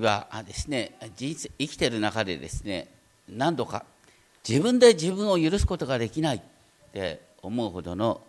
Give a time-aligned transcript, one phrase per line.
[0.00, 2.88] はですね人生生きてる中でですね
[3.28, 3.84] 何度か
[4.48, 6.40] 自分で自分を許すことができないっ
[6.92, 8.20] て思うほどの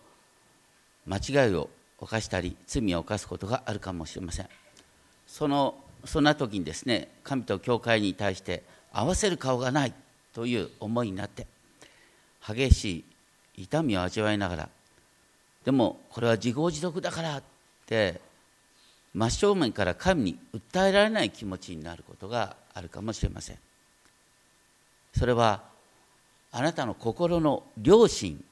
[1.05, 1.69] 間違いを
[1.99, 4.49] 犯したり罪を犯すことがあるかもしれません。
[5.25, 5.75] その
[6.05, 8.63] そんな時にですね神と教会に対して
[8.93, 9.93] 合わせる顔がない
[10.33, 11.47] という思いになって
[12.45, 13.03] 激し
[13.55, 14.69] い痛みを味わいながら
[15.65, 17.43] でもこれは自業自得だからっ
[17.85, 18.21] て
[19.17, 23.57] 真正面から神に訴えられない気持ちになることがあるかもしれません。
[25.17, 25.63] それは
[26.51, 28.43] あなたの心の良心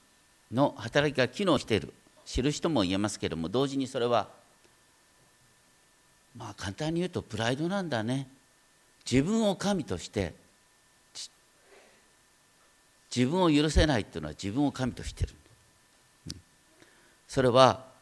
[0.51, 1.93] の働きが機能している
[2.25, 4.27] 印とも言えますけれども同時にそれは
[6.35, 8.27] まあ簡単に言うとプライドなんだね。
[9.09, 10.33] 自分を神として
[13.15, 15.35] 自分を許せないっていうのは自分を神としてる。
[17.27, 17.93] それは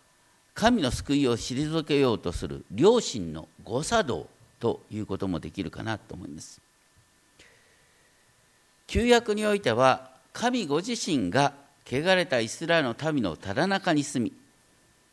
[0.53, 4.27] 神の救いを退けようとする良心の誤作動
[4.59, 6.61] ということもできるかなと思います。
[8.87, 11.53] 旧約においては神ご自身が
[11.85, 14.33] 汚れたイスラエルの民のただ中に住み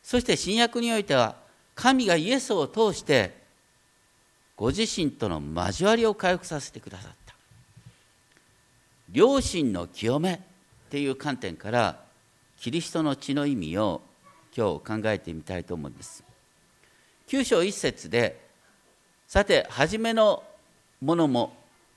[0.02, 1.36] そして新約においては
[1.74, 3.38] 神がイエスを通して
[4.56, 7.34] ご自身との交わりを回復させてくださった。
[9.12, 10.38] 良心の清めっ
[10.90, 12.00] ていう観点から
[12.58, 14.02] キリストの血の意味を
[14.56, 16.24] 今日考えてみたいと思います。
[17.28, 18.40] 9章1節で
[19.28, 20.42] さて初めの
[21.00, 21.52] ものも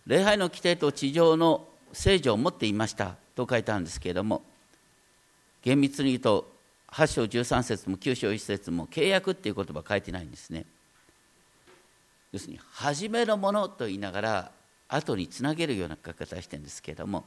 [0.05, 4.43] 礼拝の規定と地上の聖女を持っていましたと書いてあるんですけれども
[5.63, 6.51] 厳密に言うと
[6.91, 10.65] 8章13節も9章1節も契約っていう言葉書いてないんですね。
[12.31, 14.51] 要するに初めのものと言いながら
[14.89, 17.23] 後につなげるような書き方してるんですけれども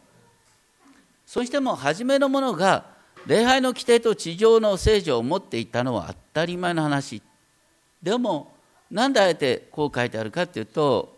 [1.27, 2.96] そしても初めのものが
[3.27, 7.23] 礼拝の規定と地上の聖女を持っていたのは当たり前の話。
[8.03, 8.55] でも
[8.91, 11.17] 何であえてこう書いてあるかっていうと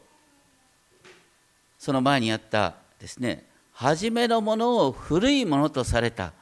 [1.78, 6.32] その前にあったですね初めのものを古いものとされた。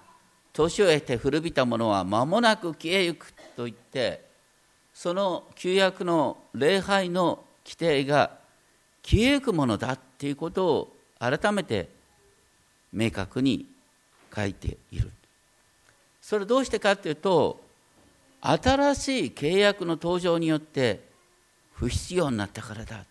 [0.53, 4.25] 年を経て古びたものは間もなく消えゆくと言って
[4.95, 8.39] その旧約の礼拝の規定が
[9.03, 11.91] 消えゆくものだっていうことを改めて
[12.91, 13.67] 明確に
[14.35, 15.11] 書いている。
[16.27, 17.63] それどうしてかっていうと
[18.41, 20.99] 新しい契約の登場によって
[21.75, 23.05] 不必要になったからだ。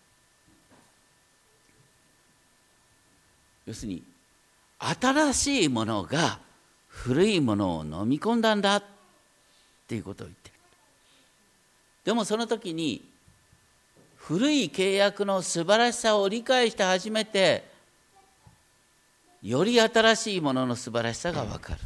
[3.65, 4.03] 要するに
[4.79, 6.39] 新しいものが
[6.89, 8.83] 古いものを飲み込んだんだっ
[9.87, 10.55] ていうことを言ってる。
[12.03, 13.01] でもその時に
[14.17, 17.63] 古い契約の素晴らしさを理解して初めて
[19.41, 21.79] より新しいものの素晴らしさが分かる。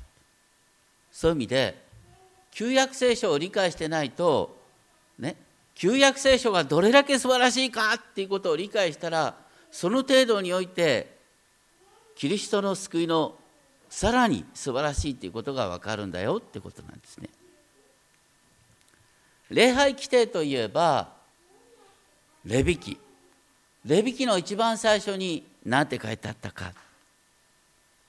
[1.19, 1.75] そういう意味で
[2.50, 4.57] 旧約聖書を理解してないと
[5.19, 5.35] ね
[5.75, 9.35] 旧約聖書がどれだけ素晴らしいかっていうことを理解したら
[9.69, 11.18] その程度において
[12.16, 13.35] キリストの救いの
[13.90, 17.28] さらに素晴らしいということが分かるんだよってことなんですね。
[19.50, 21.09] 礼拝規定といえば
[22.46, 22.97] レビ記
[23.86, 26.72] レビ記の一番最初に何て書いてあったか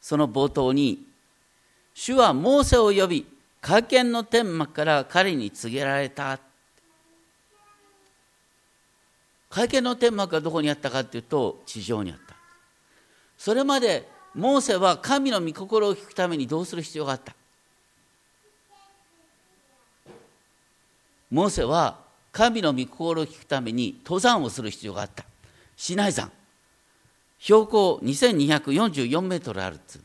[0.00, 1.06] その冒頭に
[2.02, 3.26] 「主はモーセを呼び
[3.60, 6.40] 会見の天幕から彼に告げられた」
[9.50, 12.34] 会見の天幕がどこにあったかっていうと地上にあった。
[13.36, 17.36] それまでモーセは神の御心を聞くためにどうする必要があった。
[21.30, 21.98] モーセは
[22.32, 25.26] 神の御心を聞くために登山をする必要があった。
[25.76, 26.32] シナイ山。
[27.38, 30.00] 標高2244メートルあるっつ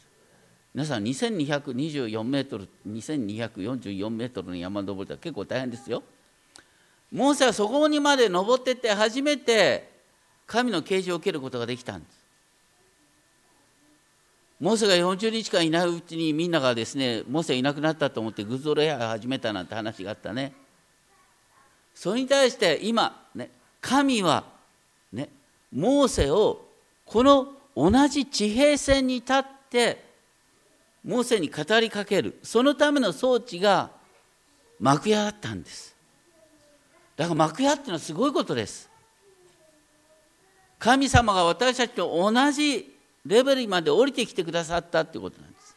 [0.76, 6.04] 皆さん2224メートル2244メートルの山登りは結構大変ですよ。
[7.14, 9.90] モーセはそこにまで登ってって初めて
[10.46, 12.18] 神の啓示を受けることができたんです。
[14.60, 20.52] モーセが40日間いないうちにみんながですねモーセいなくなったと思ってグズ礼拝始めたなんて話があったね。
[21.94, 23.50] それに対して今ね
[23.80, 24.44] 神は
[25.14, 25.30] ね
[25.72, 26.66] モーセを
[27.06, 27.48] この
[27.78, 30.05] 同じ地平線に立って
[31.06, 32.40] モーセに語りかける。
[32.42, 33.92] そのための装置が
[34.80, 35.96] 幕屋だったんです。
[37.16, 38.90] だから幕屋っていうのはすごいことです。
[40.80, 42.94] 神様が私たちと同じ
[43.26, 45.76] レベルまで降りてきてくださったっていうことなんです。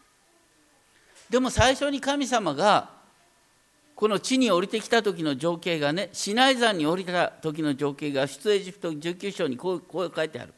[1.28, 2.90] でも最初に神様が
[3.94, 10.54] この地に降りてきた時の情景がねシナイ山に降りた時の情景が出エジプト19章にこうこう書いてある。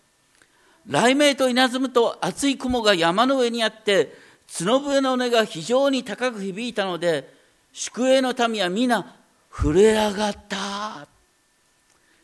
[0.87, 7.33] 雷鳴と稲妻と厚い雲が山の上にあって角笛の音が非常に高く響いたので
[7.73, 9.17] 宿営の民は皆
[9.51, 11.07] 震え上がった。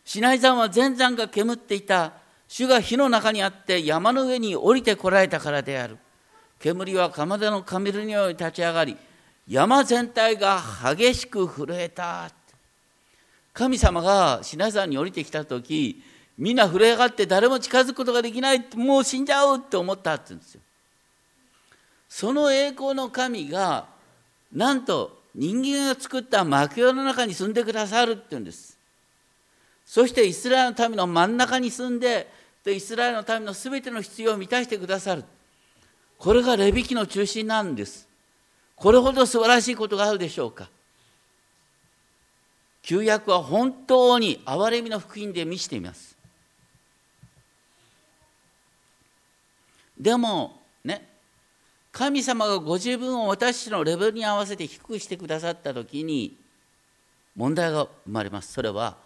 [0.05, 2.13] シナイ山は全山が煙っていた。
[2.49, 5.99] 主が火の中にあって山の上に降りてこられたからである。
[6.61, 8.97] 煙はかまどの雷のように立ち上がり
[9.47, 10.61] 山全体が
[10.97, 12.31] 激しく震えた。
[13.53, 16.03] 神様がシナイ山に降りてきた時
[16.39, 20.61] みんな震え上がって誰も近づくことができないもう死んじゃうって思ったって言うんですよ。
[22.09, 23.87] その栄光の神が
[24.53, 28.79] なんと人間が作った幕屋の中に住んでくださるって言うんです。
[29.85, 32.31] そしてイスラエルの民の真ん中に住んで
[32.65, 35.25] でイスラエルの民の全ての必要を満たしてくださる。
[36.19, 38.09] これがレビキの中心なんです。
[38.75, 40.69] これほど素晴らしいことがあるでしょうか。
[42.83, 46.17] 旧約は本当に憐れみの福音で満ちています。
[49.99, 50.56] でも
[51.97, 56.37] 神様がご自分を私のレベルに合わせて低くしてくださった時に
[57.35, 58.53] 問題が生まれます。
[58.53, 58.99] それは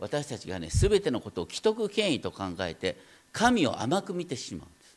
[0.00, 2.96] 私たちがね全てのことを既得権威と考えて
[3.32, 4.96] 神を甘く見てしまうんです。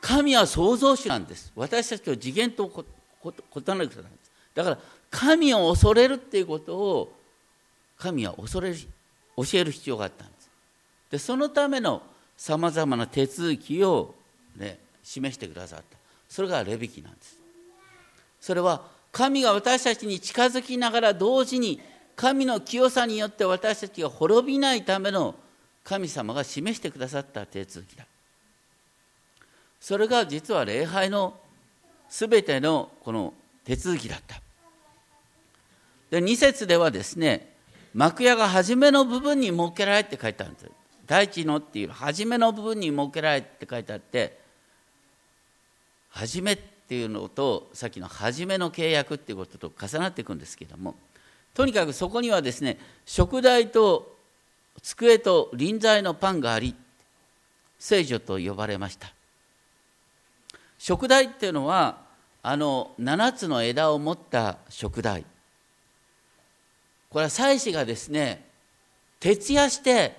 [0.00, 1.52] 神は創造主なんです。
[1.54, 2.86] 私たちの次元と
[3.24, 3.26] 異
[3.66, 4.30] なる人なんです。
[4.54, 4.78] だから
[5.10, 7.12] 神を恐れるっていうことを
[7.98, 8.76] 神は恐れる
[9.36, 10.50] 教える必要があったんです。
[11.10, 12.00] でそのための
[12.38, 14.14] さまざまな手続きを、
[14.58, 15.84] ね、示してくださった。
[16.28, 17.38] それがレビキなんです。
[18.40, 18.82] それは
[19.12, 21.80] 神が私たちに近づきながら同時に
[22.14, 25.34] 神の清さによって私たちが滅びないための
[25.84, 28.04] 神様が示してくださった手続きだ。
[29.80, 31.38] それが実は礼拝の
[32.10, 33.32] 全てのこの
[33.64, 34.40] 手続きだった。
[36.10, 37.52] で2節ではですね
[37.94, 40.70] 幕屋が初めの部分に設けられって書いてあるんです。
[41.06, 44.37] 第一のっていう初めの部分に設けられって書いてあって
[46.10, 50.94] 初めっていうのとさっきの初めの契約っていうことと重なっていくんですけども
[51.54, 54.16] とにかくそこにはですね食台と
[54.82, 56.74] 机と臨在のパンがあり
[57.78, 59.12] 聖女と呼ばれました。
[60.78, 61.98] 食台っていうのは
[62.42, 65.24] あの7つの枝を持った食台
[67.10, 68.44] これは祭司がですね
[69.20, 70.16] 徹夜して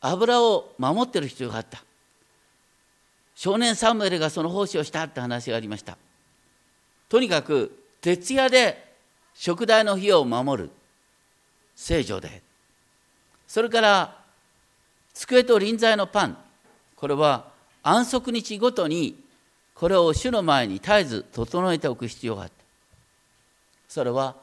[0.00, 1.84] 油を守ってる必要があった。
[3.34, 5.96] 少年サムエルがその奉仕をしたって話がありました。
[7.08, 8.92] とにかく徹夜で
[9.34, 10.70] 食台の火を守る。
[11.74, 12.42] 聖女で。
[13.46, 14.18] それから
[15.14, 16.36] 机と臨在のパン。
[16.96, 17.46] これは
[17.82, 19.18] 安息日ごとに
[19.74, 22.54] これを主の前に絶えず整えておく必要があった。
[23.88, 24.36] それは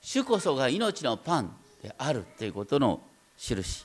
[0.00, 3.00] 主こそが命のパンであるということの
[3.38, 3.84] 印。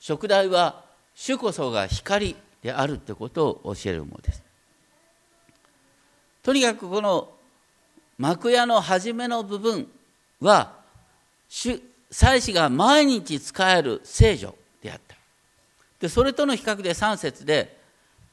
[0.00, 0.84] 食台は
[1.14, 2.36] 主こそが光。
[2.62, 4.42] であるということを教えるものです。
[6.42, 7.30] とにかくこの
[8.16, 9.88] 幕屋の初めの部分
[10.40, 10.74] は
[11.48, 15.16] 祭司が毎日使える聖女であった。
[16.00, 17.76] でそれとの比較で3節で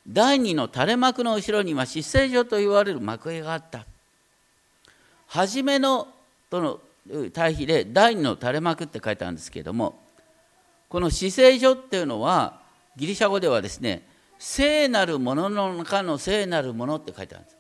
[0.08, 3.86] 第二の垂れ幕の後ろには死聖所と言われる幕屋があった。
[5.28, 6.08] 初めの
[6.50, 6.80] との
[7.34, 10.00] 対比で第二の垂れ幕って書いてあるんですけれども
[10.90, 12.60] この死聖所っていうのは
[12.96, 14.04] ギリシャ語ではですね
[14.38, 17.58] 聖なるものの中の聖なるものって書いてあるんです。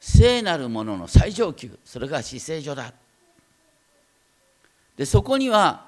[0.00, 1.76] 聖なるものの最上級。
[1.84, 2.92] それが死聖所だ。
[4.96, 5.86] でそこには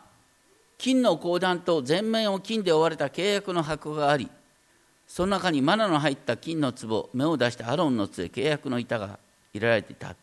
[0.79, 4.31] 金の鉱弾と全面を金で覆われた契約の箱があり
[5.07, 9.19] その中にマナの入った金の壺目を出したアロンの杖契約の板が
[9.53, 10.15] 入れられていた。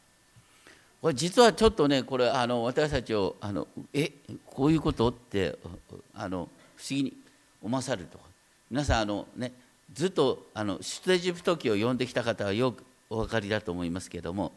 [1.02, 4.12] これ実はちょっとねこれあの私たちをあのえ
[4.46, 5.10] こういうこと？
[5.10, 5.58] って
[6.16, 7.14] あの不思議に
[7.62, 8.20] 思わされると
[8.72, 9.52] 皆さんあの、ね、
[9.94, 14.52] ずっとあの出エジプト記を読んできた方はよくお分かりだと思いますけれども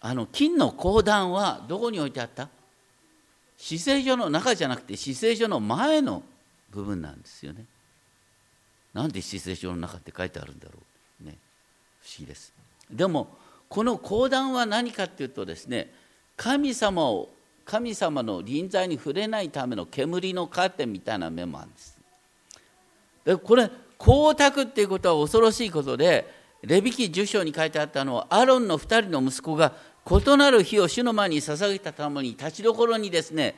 [0.00, 2.48] あの金の鉱弾はどこに置いてあった？
[3.56, 6.22] 死聖所の中じゃなくて死聖所の前の
[6.70, 7.64] 部分なんですよね。
[8.94, 10.74] なんで死聖所の中って書いてあるんだろ
[11.22, 11.36] うね
[12.00, 12.52] 不思議です。
[12.90, 13.28] でも
[13.68, 15.92] この講談は何かっていうとですね
[16.36, 17.28] 神様を
[17.64, 21.97] 神様の臨在に触れないための煙のカーテンみたいな面もあるんです。
[23.36, 26.32] これ光沢っていうことは恐ろしいことで
[26.62, 29.74] レビキ10章に書いてあったのはアロンの2人の息子が
[30.10, 33.54] 異なる火を主の前に捧げたために立ちどころにですね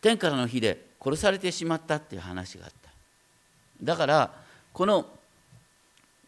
[0.00, 2.90] 天からの火で殺されてしまったっていう話があった。
[3.82, 4.30] だから
[4.72, 5.06] この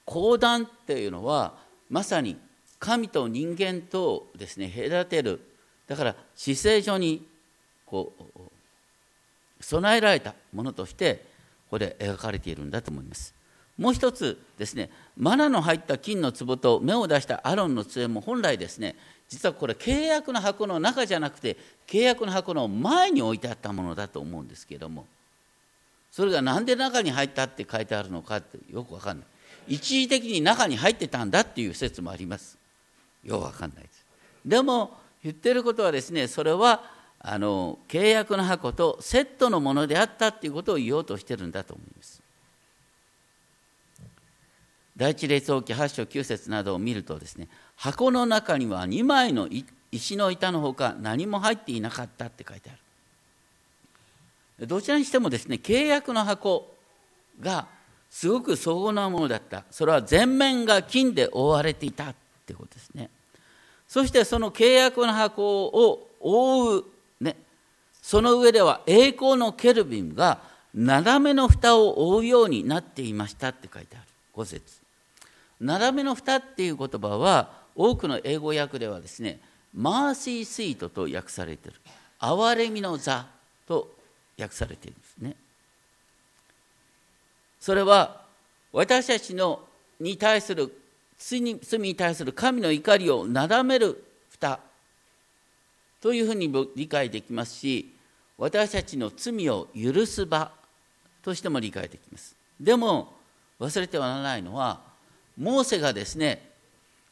[0.04, 1.54] 講談っていうのは
[1.90, 2.36] まさに
[2.78, 5.40] 神と人間とですね隔てる。
[5.86, 7.26] だから死聖所に
[7.84, 8.40] こう
[9.60, 11.24] 備えられたものとして
[11.66, 13.34] ここで描かれているんだと思います。
[13.78, 18.96] もう一つですねマナの入った金の壺と目を出したアロンの杖も本来ですね
[19.28, 25.04] 実はこれ契約の箱の中じゃなくて契約の箱の前に置いてあったものだと思うんですけども
[26.10, 29.26] それが何で中に入ったって書いてあるのかってよく分かんない。
[29.68, 32.56] 一時的に中に入ってたんだっていう説もあります。
[33.22, 34.06] よく分かんないです。
[34.46, 36.95] でも言ってることはですねそれは
[37.28, 42.22] あの契約の箱とセットのものであったっていうことを言おうとしてるんだと思います。
[44.96, 49.48] 第一列王記8章9節などを見るとですね箱の中には2枚の
[49.90, 52.72] 石の板のほか何も入っていなかったって書いてあ
[54.60, 54.66] る。
[54.68, 56.72] どちらにしてもですね契約の箱
[57.40, 57.66] が
[58.08, 59.64] すごく荘厳なものだった。
[59.72, 62.14] それは全面が金で覆われていたっ
[62.46, 63.10] てことですね。
[63.88, 66.84] そしてその契約の箱を覆う、
[68.06, 70.38] その上では栄光のケルビンが
[70.72, 74.06] 斜めの蓋を覆うようになっていましたって書いてある。
[74.36, 74.62] 5節。
[75.60, 79.40] 斜めの蓋っていう言葉は多くの英語訳ではですね
[79.74, 81.80] マーシースイートと訳されている。
[82.20, 83.26] 憐れみの座
[83.66, 83.92] と
[84.38, 85.36] 訳されているんですね。
[87.58, 88.20] それは
[88.72, 89.64] 私たちの
[89.98, 90.72] に対する
[91.18, 94.60] 罪に罪に対する神の怒りをなだめる蓋
[96.00, 97.94] というふうに理解できますし
[98.38, 100.50] 私たちの罪を許す場
[101.22, 103.14] としても理解できますでも
[103.60, 104.80] 忘れてはならないのは
[105.38, 106.50] モーセがですね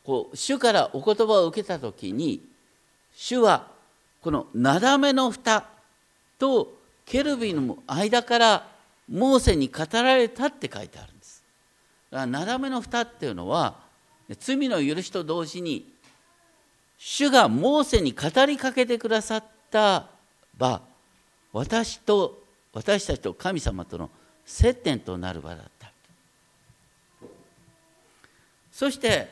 [0.05, 2.43] こう主からお言葉を受けた時に
[3.15, 3.69] 主は
[4.21, 5.65] このなだめの蓋
[6.39, 6.73] と
[7.07, 8.69] ケルビンの間から
[9.09, 11.43] モーセに語られたって書いてあるんです。
[12.11, 13.75] だからなだめの蓋っていうのは
[14.39, 15.87] 罪の許しと同時に
[16.99, 20.07] 主がモーセに語りかけてくださった
[20.57, 20.81] 場
[21.55, 22.43] 私と
[22.75, 24.11] 私たちと神様との
[24.45, 25.91] 接点となる場だった。
[28.73, 29.29] そして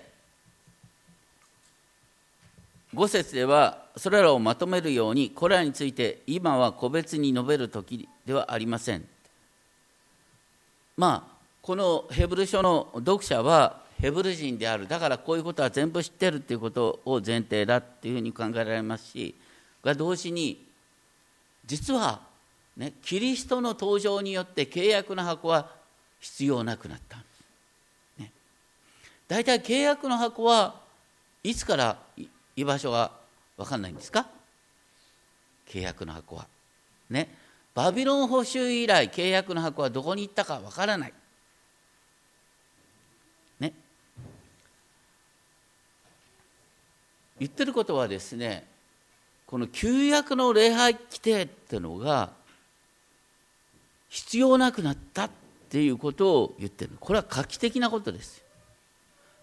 [2.95, 9.05] 5節ではそれらをまとめるようにこれらについて今は個別に述べる時ではありません
[10.97, 19.35] まあこのヘブル書の読者はヘブル人であるだからこういうことは全部知ってるっていうことを前提だっていうふうに考えられますし
[19.83, 20.65] が同時に
[21.65, 22.21] 実は、
[22.77, 25.71] ね、キリストの登場によって契約の箱は
[26.21, 27.19] 必要なくなった
[29.29, 30.75] 大体契約の箱は
[31.43, 31.97] いつから
[32.55, 33.13] 居場所が
[33.57, 34.27] 分かんないんですか？
[35.67, 36.47] 契約の箱は。
[37.09, 37.35] ね。
[37.75, 41.13] バビロン捕囚以来契約の箱はどこに行ったか分からない。
[43.61, 43.73] ね。
[47.41, 48.67] 言ってることはですね
[49.53, 52.31] この旧約の礼拝規定っていうのが
[54.09, 55.31] 必要なくなったっ
[55.69, 58.43] ていうことを言ってるこれは画期的なことです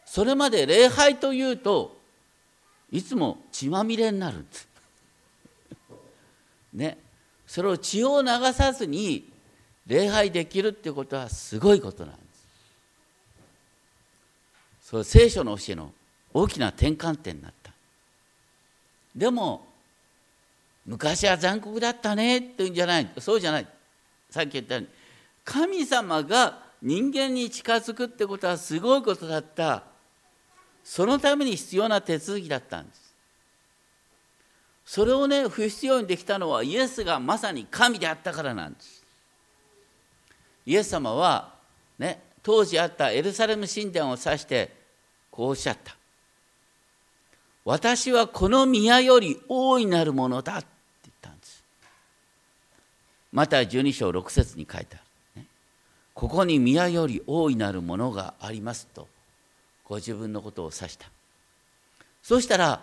[0.06, 1.96] それまで礼拝というと
[2.92, 4.68] いつも血まみれになるんです。
[6.74, 6.98] ね。
[7.46, 9.32] それを血を流さずに
[9.86, 12.22] 礼拝できるっていうことはすごいことなんで
[14.82, 14.90] す。
[14.90, 15.94] それ聖書の教えの
[16.34, 17.72] 大きな転換点になった。
[19.16, 19.69] でも
[20.90, 23.08] 昔は残酷だったねっていうんじゃない。
[23.20, 23.68] そうじゃない。
[24.32, 24.90] さっき言ったように
[25.46, 29.84] 神様が人間に近づくってことはすごいことだった。
[30.84, 33.14] そのために必要な手続きだったんです。
[34.84, 39.04] それをね不必要にできたのはイエスがまさに神であったからなんです。
[40.66, 41.54] イエス様は
[42.00, 44.74] ね当時あったエルサレム神殿を指して
[45.30, 45.96] こうおっしゃった。
[47.64, 50.64] 私はこの宮より大いなるものだ
[53.32, 55.00] また12章6節に書いてあ
[55.36, 55.48] る、ね、
[56.14, 59.08] ここに宮より大いなるものがありますと
[59.86, 61.08] ご自分のことを指した。
[62.22, 62.82] そしたら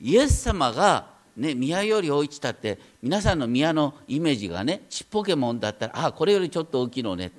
[0.00, 1.06] イエス様が
[1.36, 7.30] ね宮より大一たって皆さんの宮のイメージがねちっぽけもんだったらあこれよりちょっと大きいのね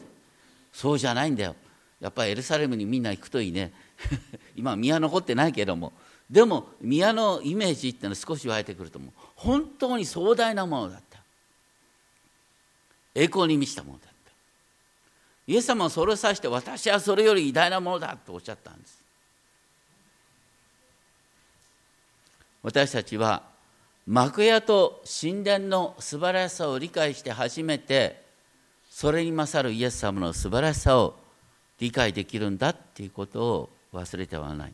[0.71, 1.55] そうじゃないんだよ。
[1.99, 3.71] やっぱりエルサレムにみんな行くといいね。
[4.55, 5.93] 今宮残ってないけども。
[6.29, 9.11] でも宮のイメージっていうのは少し湧いてくると思う。
[9.35, 11.10] 本当に壮大なものだった。
[13.15, 14.31] 栄光に満ちたものだった
[15.47, 19.01] イエス様はそれを指して私はそれより偉大なものだとおっしゃったんです
[22.63, 23.43] 私たちは
[24.07, 28.21] 幕屋と神殿の素晴らしさを理解して初めて
[28.89, 31.15] それに勝るイエス様の素晴らしさを
[31.79, 34.73] 理解できるんだっていうことを忘れてはない。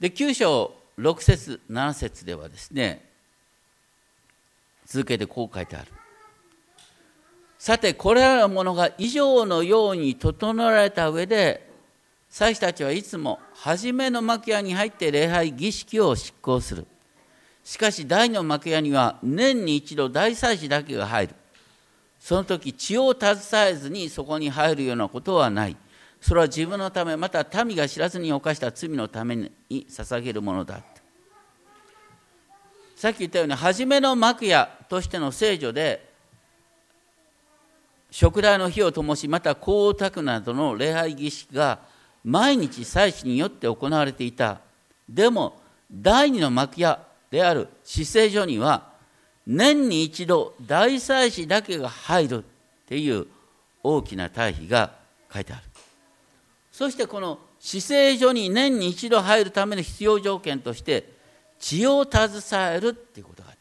[0.00, 3.08] で9章6節7節ではですね
[4.84, 5.88] 続けてこう書いてある。
[7.62, 11.70] さてこれらのものが以上のように整えられた上で
[12.28, 16.88] 祭司たちはいつも初めの幕屋に入って礼拝儀式を執行する。
[17.62, 21.36] しかし第の幕屋には年に一度大祭司だけが入る。
[22.18, 25.76] その時血を携えずにそこに入るようなことはない。
[26.20, 30.82] それは自分のためまた民が知らずに犯した罪のために捧げるものだ
[32.96, 36.10] さっき言ったように初めの幕屋としての聖女で
[38.12, 41.78] 食台の火を灯しまた香を焚くなどの礼拝儀式が
[42.22, 44.60] 毎日祭司によって行われていた。
[45.08, 45.58] でも
[45.90, 48.92] 第二の幕屋である死聖所には
[49.46, 52.42] 年に一度大祭司だけが入るっ
[52.86, 53.26] ていう
[53.82, 54.92] 大きな対比が
[55.32, 55.62] 書いてある。
[56.70, 61.10] そしてこの死聖所に年に一度入るための必要条件として
[61.58, 63.51] 血を携えるっていうことが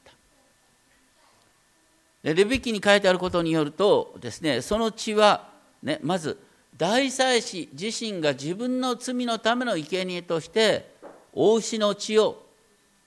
[2.24, 5.50] レビキに書いてあることによるとですねその血は、
[5.82, 6.38] ね、まず
[6.78, 10.92] 大祭司自身が自分の罪のための生贄として
[11.34, 12.44] 大牛の血を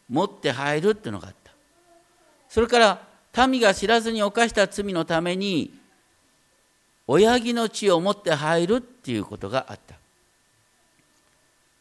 [0.09, 1.53] 持って入るっていうのがあった。
[2.49, 3.03] それから
[3.49, 5.75] 民が知らずに犯した罪のために
[7.07, 9.97] 親木の血を持って入るっていうことがあった。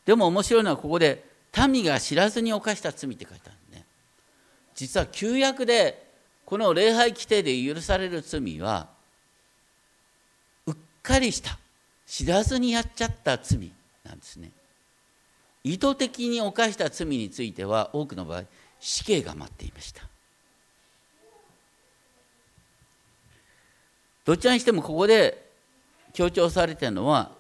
[0.06, 1.24] でも面白いのはここで
[1.70, 3.86] 民が知らずに犯した罪って書いてあるね。
[4.76, 6.03] 実は旧約で
[6.54, 8.88] この礼拝規定で許される罪は
[10.68, 11.58] うっかりした
[12.06, 13.72] 知らずにやっちゃった罪
[14.04, 14.52] なんですね。
[15.64, 18.44] 意図的に犯した罪については多くの場合
[18.80, 20.04] 死刑が待っていました。
[24.24, 25.50] どちらにしてもここで
[26.14, 27.32] 強調されているのは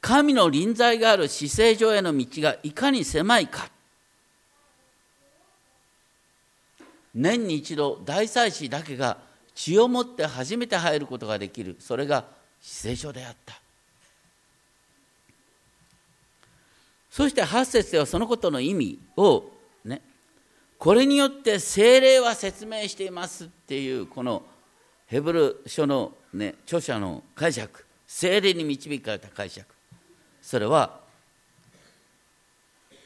[0.00, 3.71] 神の臨在がある死聖所への道がいかに狭いか。
[7.14, 9.18] 年に一度大祭司だけが
[9.54, 11.76] 血を持って初めて入ることができる。
[11.78, 12.24] それが
[12.60, 13.60] 死聖所であった。
[17.10, 19.44] そして8節ではそのことの意味を
[19.84, 20.00] ね
[20.78, 24.42] これによって精霊は説明していますっていうこの
[25.06, 27.84] ヘブル書の、ね、著者の解釈。
[28.06, 29.66] 精霊に導かれた解釈。
[30.42, 31.00] それは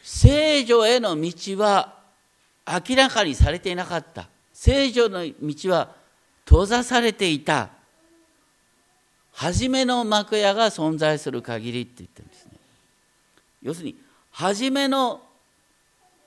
[0.03, 1.96] 聖女への道は
[2.67, 4.29] 明らかにされていなかった。
[4.53, 5.95] 聖女の道は
[6.45, 7.71] 閉ざされていた。
[9.33, 12.53] 初めの幕屋が存在する限りって言ってるんですね。
[13.63, 13.97] 要するに
[14.33, 15.21] 初めの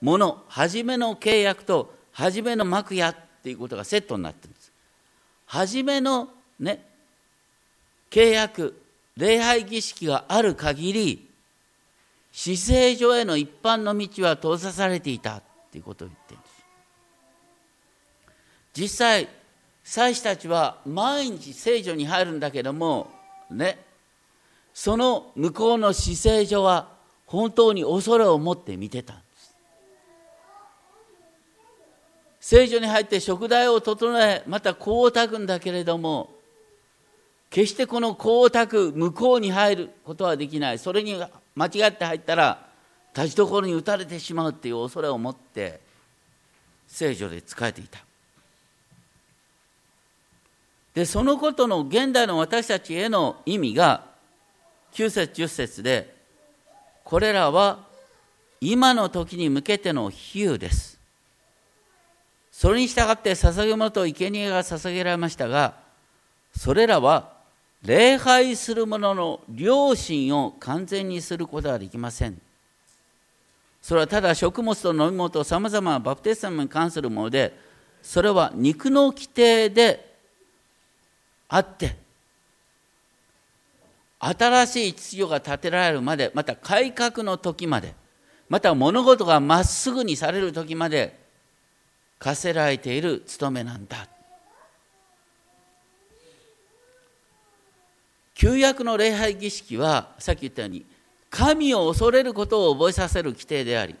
[0.00, 4.72] もの初めの契約と初めの幕屋っていうことがセットになってるんです。
[5.46, 6.84] 初めのね
[8.10, 8.80] 契約
[9.16, 11.28] 礼拝儀式がある限り
[12.32, 15.42] 死聖所への一般の道は閉ざされていた。
[15.70, 16.64] っていうことを言ってるんです。
[18.72, 19.28] 実際
[19.84, 23.10] 祭司たちは毎日聖女に入るんだけども
[23.50, 23.78] ね
[24.74, 26.88] その向こうの死聖所は
[27.26, 29.54] 本当に恐れを持って見てたんです。
[32.40, 36.30] 聖女に入って食材を整えまた香をたくんだけれども
[37.48, 40.80] 決してこの香をたく向こうに入ることはできない。
[40.80, 41.20] それに
[41.54, 42.69] 間違って入ったら
[43.16, 45.80] 立ちどころに打たれてしまうっていう恐れを持って
[46.86, 48.00] 聖女で仕えていた。
[50.94, 54.04] でそのことの現代の私たちへの意味が
[54.92, 56.14] 9節10節で
[57.04, 57.78] これらは
[58.60, 60.98] 今の時に向けての比喩です。
[62.52, 65.74] それに従って捧げ物と生贄が捧げられましたが
[66.54, 67.32] それらは
[67.82, 72.38] 礼拝する者の良心を完全にすることはできません。
[73.80, 77.56] それはただ食物と飲み物とさまざまなバプテスマに関するもので
[78.02, 80.16] それは肉の規定で
[81.48, 81.96] あって
[84.18, 87.94] 新しい秩序が立てられるまでまた改革の時まで
[88.50, 91.18] また物事がまっすぐにされる時まで
[92.18, 94.06] 課せられている務めなんだ。
[98.34, 100.84] 旧約の礼拝儀式はさっき言ったように
[101.30, 103.94] 神を恐れることを覚えさせる規定であり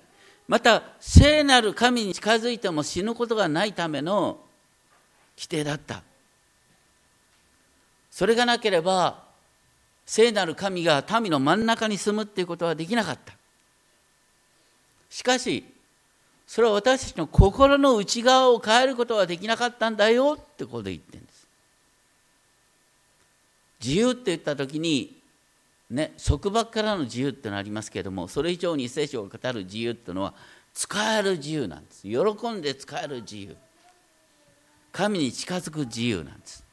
[0.48, 4.40] また聖なる神に近づいても死ぬことがないための
[5.36, 6.02] 規定だった。
[8.10, 9.22] それがなければ
[10.04, 13.32] 聖なる神が民の真ん中に住むっていうことはできなかった。
[15.08, 15.64] しかし
[16.48, 21.46] それは私たちの心の内側を変えることはできなかったんだよってことで言ってるんです。
[23.80, 25.19] 自由って言った時に
[25.90, 30.34] ね束縛からの自由ってのありますけれどもそれ以上に聖書を語る自由っていうのは
[30.72, 32.02] 使える自由なんです。
[32.02, 33.56] 喜んで使える自由。
[34.92, 36.64] 神に近づく自由なんです。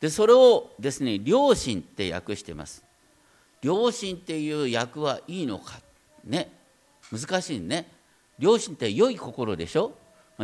[0.00, 2.82] でそれをですね良心って訳してます。
[3.62, 5.80] 良心っていう訳はいいのか？
[6.24, 6.50] ね。
[7.12, 7.88] 難しいね。
[8.38, 9.92] 良心って良い心でしょ？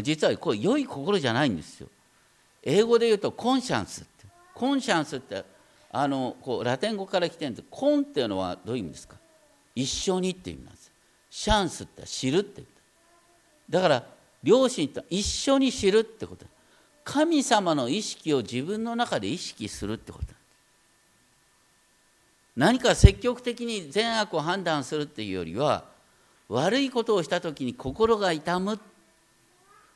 [0.02, 1.88] 実はこれ良い心じゃないんですよ。
[2.62, 4.26] 英語で言うとコンシャンスって。
[4.54, 5.44] コンシャンスって
[5.90, 7.68] あのこうラテン語から来てるんです。
[7.70, 9.16] コンっていうのはどういう意味ですか？
[9.74, 10.92] 一緒にっていう意味なんです。
[11.31, 12.62] シャンスって知るって
[13.70, 14.05] だから
[14.42, 16.46] 両親と一緒に知るってこと。
[17.05, 20.27] 神様の意識を自分の中で意識するってこと
[22.55, 25.85] 何か積極的に善悪を判断するっていうよりは
[26.51, 28.79] 悪いことをした時に心が痛む。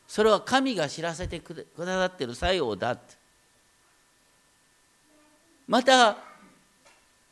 [0.08, 3.14] それは神が知らせてくださってる作用だって。
[5.66, 6.18] また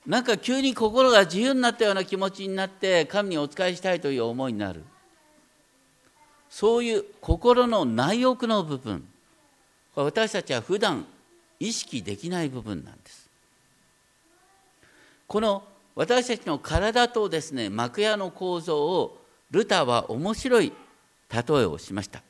[0.07, 4.83] なんか急に心が自由になったような気持ちになって神にお仕えしたいという思いになる。
[6.49, 9.07] そういう心の内欲の部分。
[9.95, 11.07] 私たちは普段
[11.59, 13.29] 意識できない部分なんです。
[15.27, 15.63] この
[15.95, 19.19] 私たちの体とですね幕屋の構造を
[19.51, 20.73] ルターは面白い
[21.33, 22.23] 例えをしました。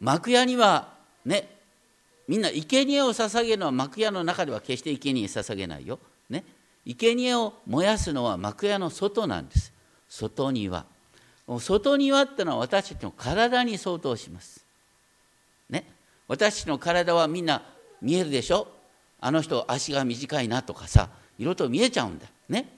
[0.00, 0.94] 幕屋には
[1.24, 1.48] ね
[2.26, 5.98] みんな生贄を捧げるのは幕屋の中では決して生贄捧げないよ。
[6.30, 6.44] ね。
[6.86, 9.72] 生贄を燃やすのは幕屋の外なんです。
[10.08, 10.86] 外庭。
[11.46, 14.64] 外庭ってのは私たちの体に相当します。
[15.68, 15.84] ね。
[16.28, 17.62] 私たちの体はみんな
[18.00, 18.68] 見えるでしょ？
[19.20, 21.08] あの人足が短いなとかさ、
[21.38, 22.26] 色と見えちゃうんだ。
[22.48, 22.68] ね。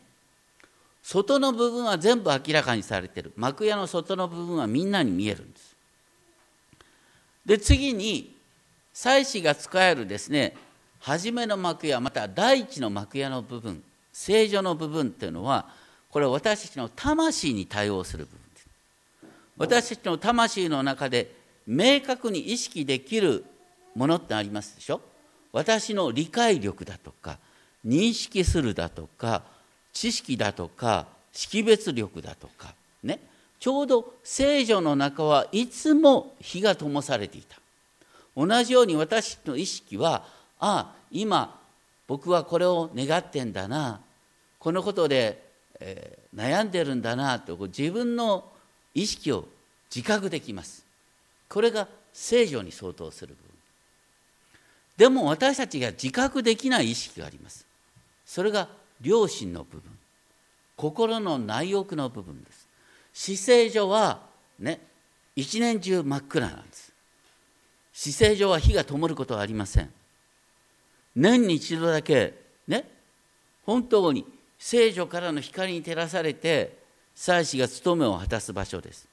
[1.02, 3.32] 外の部分は全部明らかにされてる。
[3.36, 5.76] 幕屋の外の部分はみんなに見えるんです。
[7.44, 8.35] で、次に、
[8.96, 10.56] 祭司が使えるですね
[11.00, 15.66] 初めの幕屋また第一の幕屋の部分聖女の部分っていうのは
[16.08, 18.66] これは私たちの魂に対応する部分です。
[19.58, 21.30] 私たちの魂の中で
[21.66, 23.44] 明確に意識できる
[23.94, 25.02] ものってありますでしょ？
[25.52, 27.36] 私の理解力だとか
[27.86, 29.42] 認識するだとか
[29.92, 33.20] 知識だとか識別力だとかね。
[33.60, 37.58] ちょうど聖女の中はいつも火が灯されていた。
[38.36, 40.24] 同じように私の意識は
[40.60, 41.58] ああ今
[42.06, 44.00] 僕はこれを願ってんだな
[44.58, 45.42] このことで、
[45.80, 48.44] えー、悩んでるんだなと自分の
[48.94, 49.46] 意識を
[49.94, 50.84] 自覚できます。
[51.48, 53.46] これが聖女に相当する部分。
[54.96, 57.66] でも私たちが自覚できない意識があります。
[58.24, 58.68] それが
[59.02, 59.82] 良心の部分。
[60.76, 62.66] 心の内欲の部分です。
[63.12, 64.20] 死聖所は
[64.58, 64.80] ね
[65.36, 66.85] 一年中真っ暗なんです。
[67.98, 69.90] 姿勢上は火が灯ることはありません。
[71.14, 72.34] 年に一度だけ
[72.68, 72.84] ね
[73.64, 74.26] 本当に
[74.58, 76.76] 聖女からの光に照らされて
[77.14, 79.08] 祭司が務めを果たす場所です。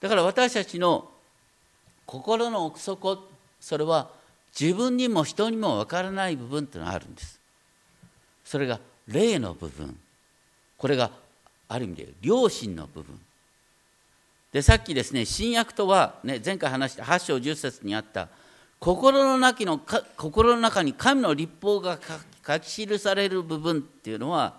[0.00, 1.08] だから私たちの
[2.06, 3.28] 心の奥底
[3.60, 4.10] それは
[4.58, 7.38] 自分にも人にも分からない部分っていうのがあるんです。
[8.44, 9.96] それが霊の部分。
[10.76, 11.12] これが
[11.68, 13.16] ある意味で良心の部分。
[14.52, 18.28] でさっきですね新約とは、ね、前回話した8章10節にあった
[18.80, 19.80] 心の中の
[20.16, 21.98] 心の中に神の立法が
[22.46, 24.58] 書き記される部分っていうのは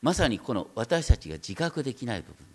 [0.00, 2.46] まさにこの私たちが自覚できない部分なん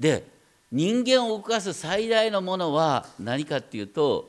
[0.00, 0.22] です。
[0.22, 0.36] で
[0.72, 4.28] 人間を動かす最大のものは何かっていうと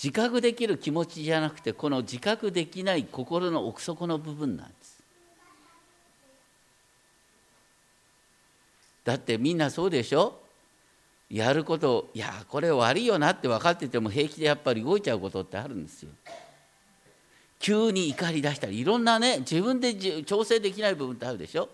[0.00, 4.97] 自覚できる気持ちじゃなくてこの自覚できない心の奥底の部分なんです。
[9.08, 10.38] だってみんなそうでしょ？
[11.30, 16.10] やることいやこれ悪いよなって分かってても平気でやっぱり動いちゃうことってあるんですよ。
[17.58, 19.94] 急に怒り出したりいろんなね自分で
[20.24, 21.70] 調整できない部分ってあるでしょ？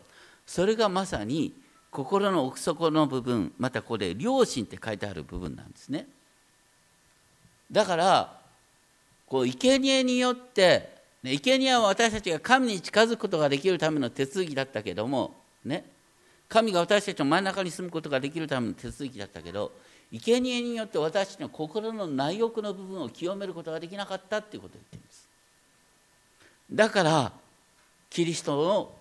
[0.46, 1.52] それがまさに
[1.90, 6.06] 心の奥底の部分またこれ良心って書いてある部分なんですね。
[7.72, 8.38] だから
[9.26, 10.94] こう生贄によって
[11.24, 15.84] 生贄は私たちが神に近づくことができるための手続きだったけどもね
[16.54, 19.72] 神が私たちの真ん中に住むことができるための手続きだったけど
[20.12, 25.28] 生贄によって私たちの心の内欲の部分を清めることができなかったっていうことを言ってるんです。
[26.70, 27.32] だから
[28.08, 28.92] キリストの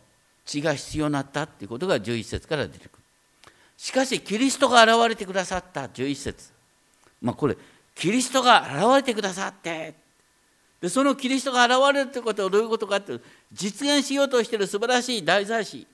[0.46, 3.04] 血が必要になったっていうことが11節から出てくる。
[3.78, 6.50] しかしキリストが現れてくださった11節。
[7.22, 7.56] まあこれ
[7.94, 9.94] キリストが現れてくださって。
[10.82, 13.20] でそのキリストが現れるってことはどういうことかって
[13.52, 15.93] 実現しようとしている素晴らしい大祭司。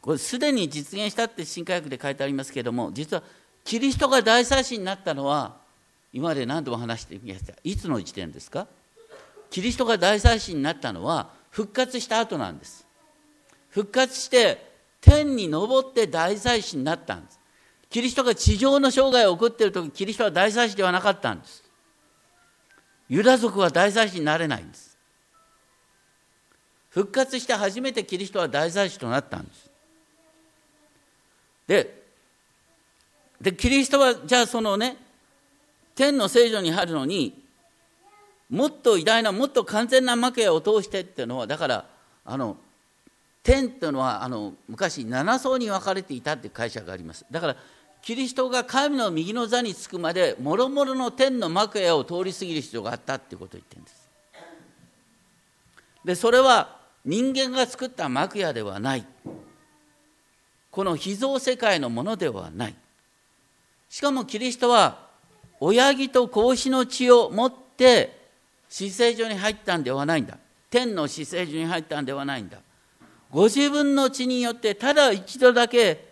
[0.00, 3.22] これすでに実現したって新科学で書いてありますけれども実は
[3.64, 5.56] キリストが大祭司になったのは
[6.12, 8.66] 今まで何度も話してみましたいつの時点ですか？
[9.50, 12.86] キリストが大祭司になったのは復活した後なんです。
[13.68, 17.38] 復活して天に昇って大祭司になったんです。
[17.88, 21.64] キリストが地上の生涯を送っている時キリストは大祭司ではなかったんです。
[23.08, 24.96] ユダ族は大祭司になれないんです。
[26.88, 29.69] 復活して初めてキリストは大祭司となったんです。
[31.70, 32.02] で
[33.40, 34.96] でキリストはじゃあそのね
[35.94, 37.44] 天の聖女に入るのに
[38.50, 41.84] もっと偉大なもっと完全な幕屋を通してっていうのはだから
[42.24, 42.56] あの
[43.44, 47.24] 天っていうのはあの昔7層に分かれていたっていう解釈があります。
[47.30, 47.56] だから
[48.02, 54.10] キリストが神の右の座につくまでもろもろの天の幕屋を通り過ぎる必要があったっていうことを言ってるんです。
[56.04, 59.06] でそれは人間が作った幕屋ではない。
[60.70, 62.74] この秘蔵世界のものではない。
[63.88, 64.98] しかもキリストは
[65.58, 68.18] 親木と格子の血を持って
[68.68, 70.38] 死聖所に入ったんではないんだ。
[70.70, 72.58] 天の死聖所に入ったんではないんだ。
[73.30, 76.08] ご自分の血によってただ一度だけ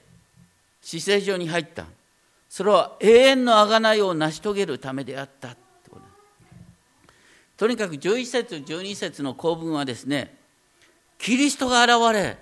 [0.83, 1.87] 死聖所に入った。
[2.49, 5.57] それは永遠の贖いを成し遂げるためであった。
[7.57, 10.35] とにかく11節12節の構文はですね
[11.19, 12.39] キリストが現れ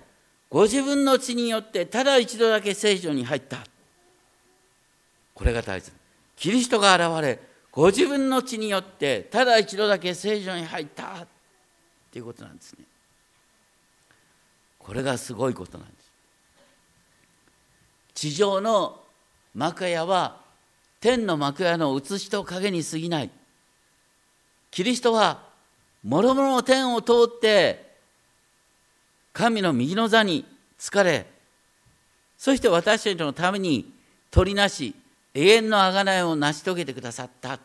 [0.49, 3.57] ご自分の血によってただ一度だけ聖所に入った。
[5.33, 5.91] これが大切。
[6.35, 7.39] キリストが現れ
[7.71, 11.23] ご自分の血によってただ一度だけ聖所に入った。
[11.23, 11.27] っ
[12.11, 12.85] ていうことなんですね。
[14.79, 16.11] これがすごいことなんです。
[18.13, 19.01] 地上の
[19.53, 20.41] 幕屋は
[20.99, 23.29] 天の幕屋の写しと影に過ぎない。
[24.71, 25.43] キリストは
[26.03, 27.86] もろもろの天を通って
[29.37, 30.45] 神の右の座に
[30.79, 31.27] 疲れ
[32.39, 33.93] そして私たちのために
[34.31, 34.95] 取りなし
[35.35, 37.59] 永遠の贖いを成し遂げてくださった。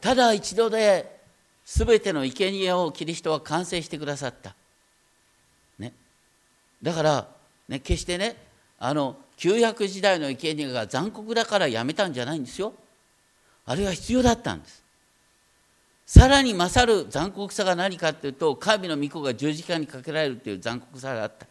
[0.00, 1.18] ただ一度で
[1.64, 4.54] 全ての生贄をキリストは完成してくださった、
[5.80, 5.92] ね、
[6.80, 7.28] だから、
[7.68, 8.36] ね、決してね
[8.78, 12.72] あの旧約時代の生贄が残酷だからやめたんじゃないんですよ。
[13.66, 14.87] あれは必要だったんです。
[16.08, 21.46] さらに勝る残酷さが何かっていうと神の御子が十字架にかけられるという残酷さがあった。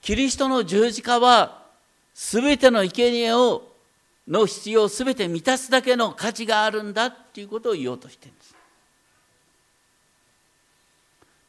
[0.00, 1.62] キリストの十字架は
[2.12, 3.70] 全ての生贄を
[4.26, 8.56] の必要を全て満たすだけの価値があるんだっていうことを言おうとしてるんです。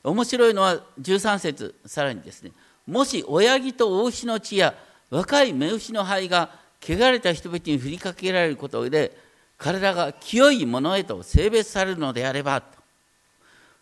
[0.03, 2.51] 面白いのは13節さらにですね
[2.85, 4.75] もし親木と大牛の血や
[5.09, 9.24] 若い目牛の灰が汚れた人々に振りかけられることで
[9.65, 12.67] 彼らが清いものへと性別されるのであればと。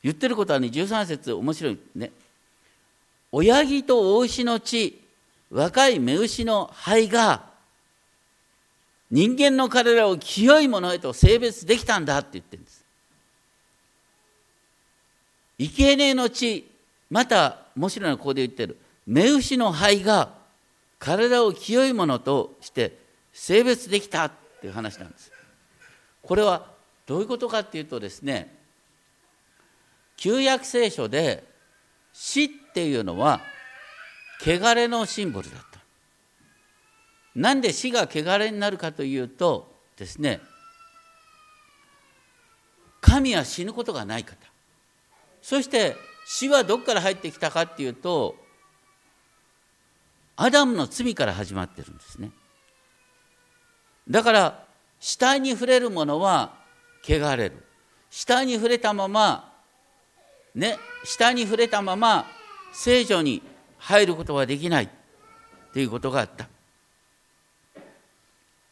[0.02, 2.14] 言ってることはね13節面白いね。
[3.34, 4.98] 親木と大牛の血
[5.52, 7.44] 若い目牛の灰が
[9.12, 12.86] 人間の彼らを清いものへと性別できたんだって言ってるんです。
[15.60, 16.66] 生贄の血
[17.10, 18.78] また面白いのはここで言ってる。
[19.06, 20.30] 目牛の灰が
[20.98, 22.98] 体を清いものとして
[23.34, 25.33] 性別できたっていう話なんです。
[26.24, 26.72] これは
[27.06, 28.56] どういうことかっていうとですね
[30.18, 31.44] 旧約聖書で
[32.14, 33.42] 死っていうのは
[34.42, 35.80] 汚れのシンボルだった。
[37.36, 40.40] なんで死が汚れになるかというとですね
[43.02, 44.38] 神は死ぬことがない方。
[45.42, 48.36] そして死はどこから入ってきたかっていうと
[50.36, 52.32] アダムの罪から始まってるんですね。
[54.10, 54.66] だから
[55.04, 56.54] 死体に触れるものは
[57.04, 57.58] 汚れる。
[58.10, 59.52] 死体に触れたまま
[60.56, 62.26] ね死体に触れたまま
[62.72, 63.44] 聖女に
[63.80, 64.90] 入ることはできない。
[65.74, 66.48] ということがあった。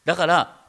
[0.06, 0.62] だから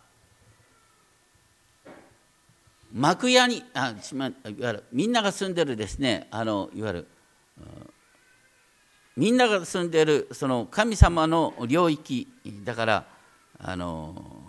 [2.93, 7.07] 幕屋にあいわゆるみんなが住んでるですねあのいわゆる
[9.17, 12.27] みんなが住んでるその神様の領域
[12.65, 13.07] だから
[13.61, 14.42] あの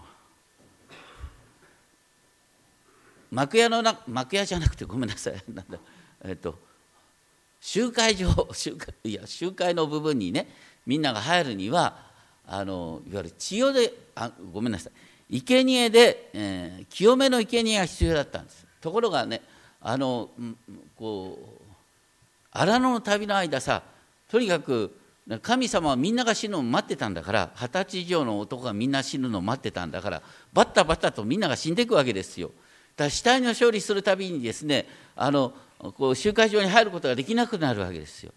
[3.33, 5.43] 幕屋の中幕屋じゃなくてごめんなさい。
[5.51, 5.79] なんだ。
[6.23, 6.59] えっと
[7.59, 10.47] 集会場 集会いや集会の部分にね
[10.85, 11.97] みんなが入るには
[12.45, 14.89] あのいわゆる千代であごめんなさ
[15.29, 15.41] い。
[15.41, 18.67] 生贄で、えー、清めの生贄が必要だったんです。
[18.79, 19.41] ところがね
[19.81, 20.29] あの
[20.95, 21.67] こう
[22.51, 23.81] 荒野の旅の間さ
[24.29, 24.95] とにかく
[25.41, 32.51] 神様はみんなが死ぬのを待ってたんだから二十歳以上の男がみんな死ぬのを待ってたんだからバッタバッタとみんなが死んでいくわけですよ。
[32.95, 35.53] だ死体の勝利するたびにですねあの
[35.97, 38.31] こう集会場に入ることができなくなるわけですよ。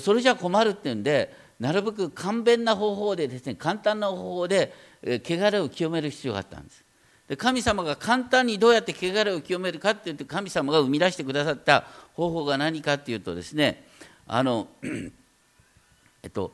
[0.00, 4.72] それじゃ困るっていうんでなるべく簡便な方法でですね簡単な方法で
[5.02, 6.84] 汚れを清める必要があったんです。
[7.28, 13.84] で神様が簡単にどうやって汚れを清めるかっていって神様が生み出してくださった方法が何かっていうとですね
[14.28, 14.68] あの
[16.22, 16.52] えっと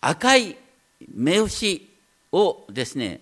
[0.00, 0.56] 赤い
[1.12, 1.88] 目牛
[2.30, 3.20] をですね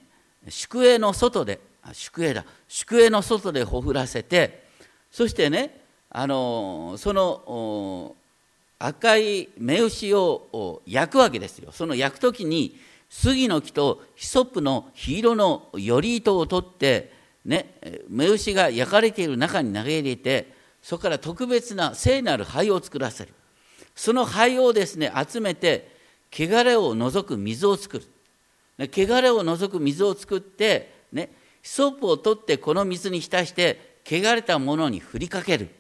[0.49, 1.59] 宿営の外で
[1.92, 2.44] 宿営だ。
[2.68, 4.64] 宿営の外でほふらせて
[5.11, 8.16] そしてねあのその
[8.79, 11.73] 赤い目牛を焼くわけですよ。
[11.73, 12.79] その焼く時に
[13.11, 17.12] 杉の木とヒソップの火色のより糸を取って
[17.44, 17.77] ね
[18.09, 23.35] 目牛が焼かれている中に投げ入れてそこから特別な聖なる灰を作らせる。
[23.94, 25.94] その灰をですね集めて
[26.33, 28.07] 汚れを除く水を作る。
[28.92, 31.31] 汚れを除く水を作ってね
[31.64, 35.70] ソップを取ってこの水に浸して汚れたものに振りかける。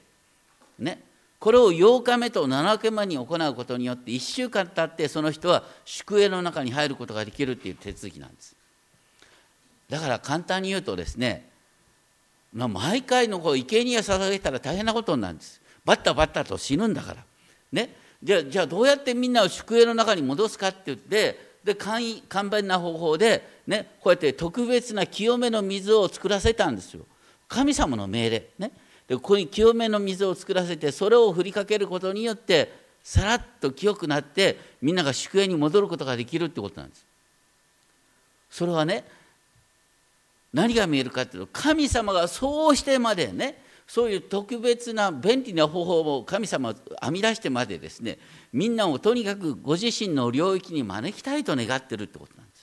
[0.78, 1.00] ね。
[1.38, 8.56] これを8日目と7日目に行うことによって1週間経ってその人は宿営の中に入ることができるっていう手続きなんです。
[9.90, 11.50] だから簡単に言うとですね
[12.54, 15.60] まあ毎回のこう生贄を捧げたら大変なことになるんです。
[15.84, 17.24] バッタバッタと死ぬんだから。
[17.72, 17.94] ね。
[18.22, 27.06] じゃあじゃあどうやってみんなを宿営の中に戻すかって言ってで簡易簡便な方法で、ね、こうやって特別な清めの水を作らせたんですよ。
[27.48, 28.46] 神様の命令。
[28.58, 28.72] ね。
[29.08, 32.72] でここに清めの水を作らせてそれを振りかけることによって
[33.02, 37.04] さらっと清くなってみんなが宿営に戻ることができるってことなんです。
[38.50, 39.04] それはね
[40.52, 48.18] 何が見えるかっていうと神様がそうしてまでねそういう特別な便利な方法を神様編み出してまでですね
[48.52, 52.53] みんなをとにかくご自身の領域に招きたいと願ってるってことなんです。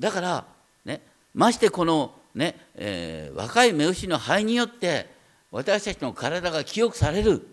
[0.00, 0.44] だから
[0.84, 1.02] ね
[1.34, 5.06] ましてこのね、えー、若い目牛の肺によって
[5.50, 7.46] 私たちの体が清くされる。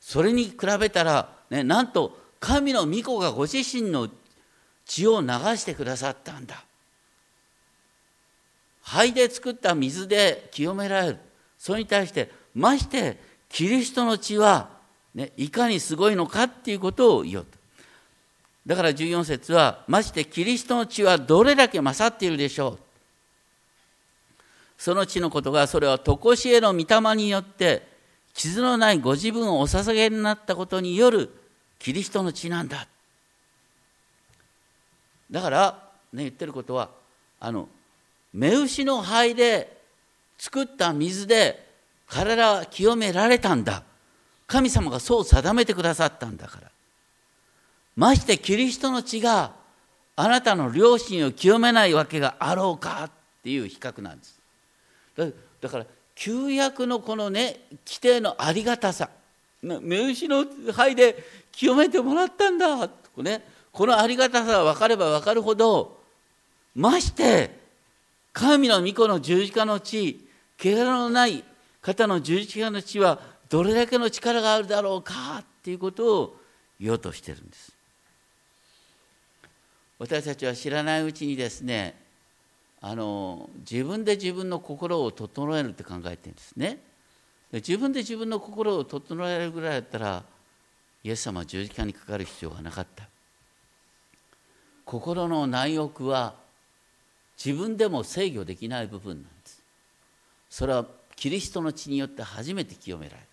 [0.00, 4.08] それに比べたら、ね、なんと神の御子がご自身の
[4.84, 6.64] 血を流してくださったんだ。
[8.82, 11.18] 肺で作った水で清められる。
[11.58, 14.70] それに対してましてキリストの血は、
[15.14, 17.57] ね、いかにすごいのかっていうことを言おうと。
[18.68, 22.78] だから14節はましてキリストの血はどれだけ勝っているでしょう？
[24.76, 27.88] その地のことがそれは常しえの御霊によって
[28.34, 31.30] 傷のないご自分をお捧げになったことによる
[31.78, 32.86] キリストの血なんだ。
[35.30, 36.90] だからね言ってることは
[37.40, 37.70] あの
[38.34, 39.78] 目牛の灰で
[40.36, 41.66] 作った水で
[42.06, 43.82] 体は清められたんだ。
[44.46, 46.70] 神様がそう定めてくださったんだから。
[47.98, 49.50] ましてキリストの血が
[50.14, 53.10] あなたの良心を清めないわけがあろうかっ
[53.42, 54.40] ていう比較なんです。
[55.60, 59.10] だから旧約のこのね規定のありがたさ
[59.60, 65.98] 目牛の灰で清めてもらったんだとねこのありがたさが分かれば分かるほど
[66.76, 67.50] まして
[68.32, 70.24] 神の御子の十字架の地
[70.56, 71.42] 汚れのない
[71.82, 76.36] 方の十字架の地はどれだけの力があるだろうかっていうことを
[76.78, 77.77] 言おうとしてるんです。
[79.98, 81.94] 私たちは知らないうちにですね
[82.80, 86.78] あの自分で自分の心を整えるって考えてるんですね。
[87.52, 90.22] 自分で自分の心を整えるぐらいだったら
[91.02, 93.08] イエス様は十字架にかかる必要がなかった。
[94.84, 96.34] 心の内欲は
[97.42, 99.62] 自分でも制御できない部分なんです。
[100.50, 103.26] それはキリストの血によって初めて清められる。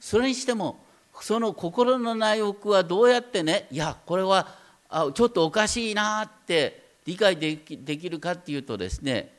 [0.00, 0.78] それにしても
[1.20, 9.32] その心の内欲はどうやってねいやこれはあちょっとおかしいなって理解できるかっていうとですね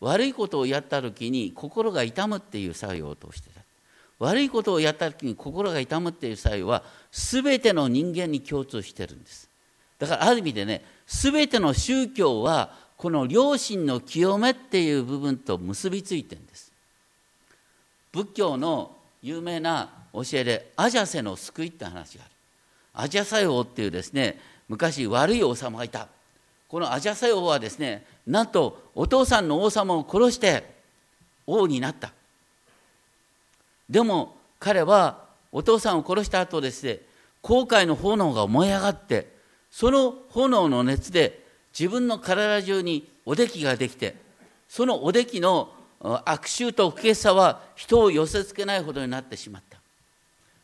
[0.00, 3.60] 悪いことをやった時に心が痛むっていう作用を通してた
[4.18, 9.48] 悪いことをやった時に心が痛むっていう作用は全ての人間に共通してるんです。
[9.98, 16.72] だからある意味でね全ての宗教はこの良心の清めっていう部分と結びついてるんです。
[18.12, 22.34] 仏教の有名な教えでアジャセの救いって話がある。
[22.96, 26.08] アジャサヨっていうですね昔悪い王様がいた。
[26.68, 30.74] このアジャサイ王はですねなんとお父さんの王様を殺して
[31.46, 32.12] 王になった。
[33.88, 37.00] でも彼はお父さんを殺した後ですね
[37.42, 39.32] 後悔の炎が燃え上がって
[39.70, 41.44] その炎の熱で
[41.78, 44.16] 自分の体中におできができて
[44.68, 45.70] そのおできの
[46.24, 49.78] 悪臭と不潔さは人を寄せつけないほどになってしまった。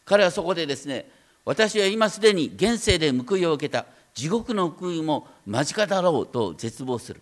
[0.04, 1.08] 彼はそこでですね
[1.50, 7.20] 私は今すでに現世で報いを受けた地獄の報いも間近だろうと絶望する。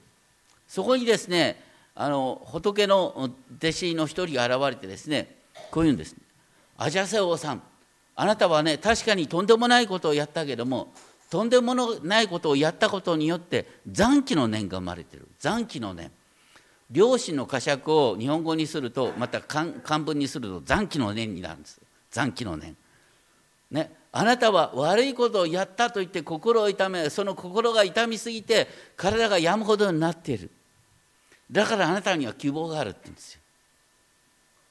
[0.67, 1.65] そこにですね
[1.95, 5.35] あの仏の弟子の一人が現れてですね
[5.71, 6.15] こう言うんです
[6.77, 7.63] 「アジャセ王さん
[8.17, 10.93] あなたはね確かにとんでもないことをやったけども
[11.31, 15.27] とんでもないことをやったことによって残機の念が生まれてる。
[15.39, 16.13] 残機の念。
[16.91, 21.81] 両親の呵責を日本語にするとまた漢文にすると残機の念になるんです。
[22.11, 22.77] 残機の念。
[23.71, 23.97] ね。
[24.11, 30.51] あなたは悪いことをやったと言って心を痛めその心が痛みすぎて体が病むほどになっている
[31.51, 33.41] だからあなたには希望があるって言うんですよ。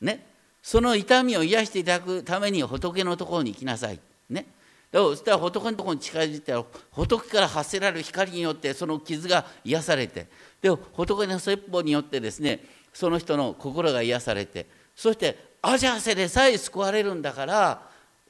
[0.01, 0.25] ね？
[0.61, 3.99] その痛みを癒していただくために仏のところに行きなさい。
[4.29, 4.45] ね？
[4.91, 10.27] そしたら仏のところに近づいたら仏から発せられる光によってその傷が癒されて
[10.61, 12.63] で仏の説法によってですね
[12.93, 14.65] その人の心が癒されて
[14.95, 17.81] そしてアジャーセでさえ救われるんだから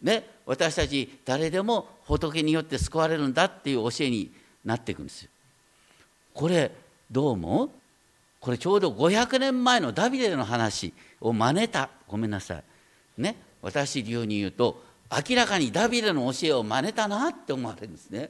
[0.01, 0.25] ね？
[0.47, 4.31] 私たち誰でも仏によって救われるんだっていう教えに
[4.65, 5.29] なっていくんですよ。
[6.33, 6.71] これ
[7.11, 7.69] どうも
[8.39, 11.89] これちょうど500年前のダビデの話を真似た。
[12.07, 12.63] ごめんなさい。
[13.21, 13.35] ね？
[13.61, 14.81] 私流に言うと
[15.29, 18.29] 明らかにダビデの教えを真似たなって思われるんですね。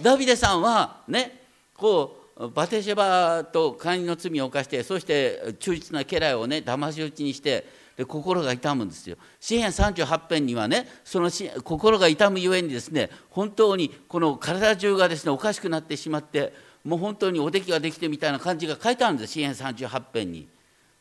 [0.00, 1.42] ダビデさんはね？
[1.74, 7.66] こうバテシェバと会員の罪を犯してそして忠実な家来をね騙し討ちにして
[7.98, 9.16] で心が痛むんですよ。
[9.40, 11.30] 詩篇38編にはねその
[11.64, 20.46] 心が痛むゆえにですね本当にこの体中がですねおかしくなってしまってもう本当におできができてみたいな感じが書いてあるんです詩篇38編に。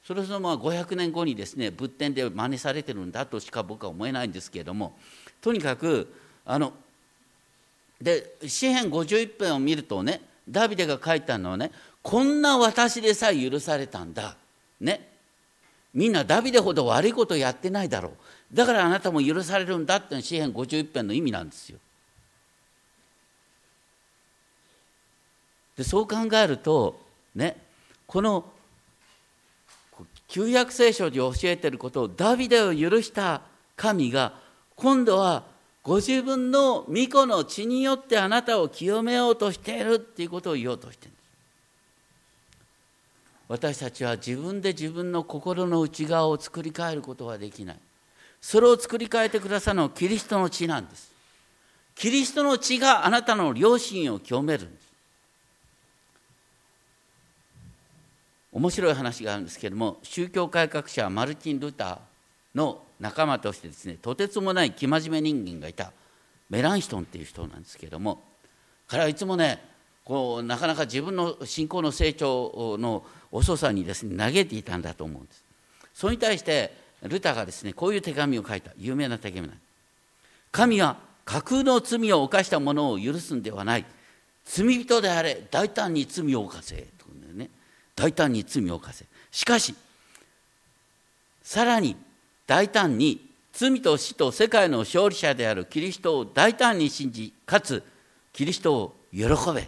[0.04, 4.98] それそのまま500年後にですね仏典で真似されてるんだとしか僕は思えないんですけれども
[5.42, 6.12] とにかく
[6.46, 6.74] あの
[8.02, 11.72] で詩篇51編を見るとねダビデが書いたのはね
[12.02, 14.38] こんな私でさえ許されたんだ
[14.80, 15.17] ね
[15.98, 21.80] みんなダビデほど悪いことやってないだろうだからあなたも許されるんだっての詩篇51編の意味なんですよ。
[25.76, 27.00] でそう考えると
[27.34, 27.58] ね
[28.06, 28.46] この
[30.28, 33.42] 旧約聖書で教えてることをダビデを許した
[33.76, 34.34] 神が
[34.76, 35.46] 今度は
[35.82, 41.17] ご自分の御子の血によってあなたを清めようとしているっていうことを言おうとしてる。
[43.48, 47.78] 私たちは自分で自分の心の内側を作り変えることはできない。
[48.42, 51.12] それを作り変えてくださるのはキリストの血なんです。
[51.96, 54.88] キリストの血があなたの良心を清めるんです。
[58.52, 61.98] 面白い話があるんですけれども宗教改革者マルチン・ルター
[62.56, 65.92] の仲間としてですねとてつもない生真面目人間がいた
[66.50, 68.24] メランシトンっていう人なんですけれども
[68.88, 69.62] 彼はいつもね
[70.04, 75.44] こうなかなか自分の信仰の成長の遅さにですね嘆いていたんだと思うんです。
[75.94, 76.74] それに対して
[77.04, 78.72] ルターがですねこういう手紙を書いた。
[78.78, 79.60] 有名な手紙なんです。
[80.52, 83.86] 神は架空の罪を犯した者を許すんではない。
[84.46, 86.88] 罪人であれ大胆に罪を犯せ。
[87.98, 89.06] 大胆に罪を犯せ。
[89.32, 89.76] しかし
[91.42, 91.98] さらに
[92.46, 97.84] 大胆に罪と死と世界の勝利者であるキリストを大胆に信じかつ
[98.32, 99.24] キリストを喜
[99.54, 99.68] べ。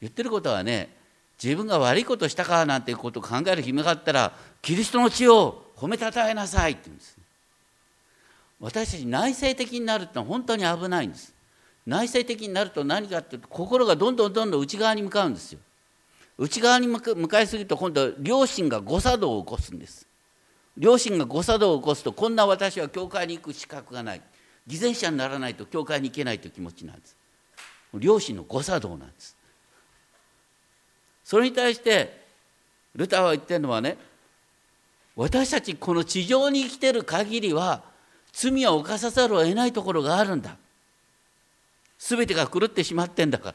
[0.00, 0.95] 言ってることはね
[1.42, 4.32] 自分が悪いことしたかなんていうことを考える暇があったら
[4.62, 7.16] キリストの血を褒めたたえなさいって言うんです。
[8.58, 11.34] 私たち内省的になるってのは本当に危ないんです。
[11.86, 15.58] 内省的になると何かっていうと心がどんどんどんどん内側に向かうんですよ。
[16.38, 20.06] 内側に向かいすぎると今度は両親が誤作動を起こすんです。
[20.76, 24.22] 両親が誤作動を起こすとこんな私は教会に行く資格がない。
[24.66, 27.14] 偽善者にならないと教会に行けないという気持ちなんです。
[27.94, 29.35] 両親の誤作動なんです。
[31.26, 32.22] それに対して
[32.94, 33.98] ルターは言ってるのはね
[35.16, 37.82] 私たちこの地上に生きてる限りは
[38.32, 40.56] 罪を犯さざるを得ないところがあるんだ。
[41.98, 43.54] 全てが狂ってしまってんだから。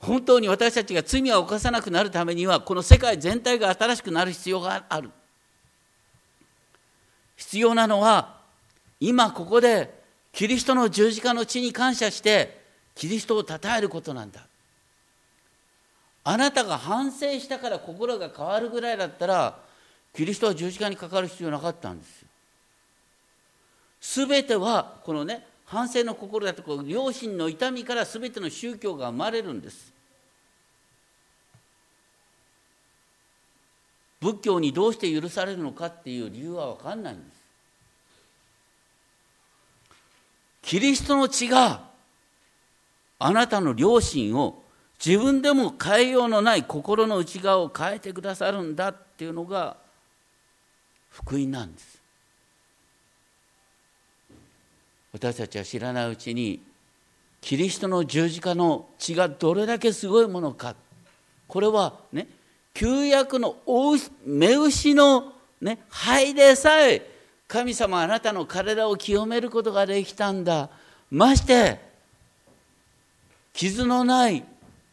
[0.00, 5.10] 本当に私たちが罪を犯さなくなるためにはこの世界全体が新しくなる必要がある。
[7.36, 8.40] 必要なのは
[8.98, 9.94] 今ここで
[10.32, 12.60] キリストの十字架の地に感謝して
[12.96, 14.49] キリストを称えることなんだ。
[16.22, 19.58] あなたが反省したから心が変わるぐらいだったら
[20.14, 22.28] キリストは十字架にかかる必要なかったんですよ。
[24.28, 29.92] 全てはこのね反省の心だとか良心の痛みから全ての宗教が生まれるんです。
[34.20, 37.40] 仏教にどうして許されるのかっていう理由は分かんないんです。
[40.62, 41.88] キリストの血が
[43.18, 44.62] あなたの良心を
[45.04, 49.76] 自分でも変えようのない心の内側を変えてくださるんだっていうのが
[51.10, 51.98] 福音なんです。
[55.12, 56.60] 私たちは知らないうちに
[57.40, 60.76] キリストの十字架の血がどれだけすごいものか。
[61.48, 62.28] これはね
[62.74, 63.56] 旧約の
[64.24, 67.10] 目牛の、ね、灰でさえ
[67.48, 70.68] 神様あなたの体を清めることができたんだ。
[71.10, 71.80] まして
[73.54, 74.44] 傷のない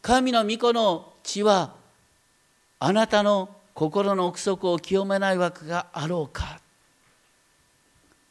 [0.08, 1.74] 神の御子の血は
[2.80, 6.62] あなたの心の奥底を清めないわけがあろうか。